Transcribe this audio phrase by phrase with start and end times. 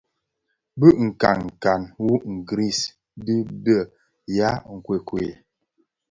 [0.79, 2.79] Bi nkankan wu ngris
[3.25, 3.77] dhi be
[4.37, 5.31] ya nkuekuel.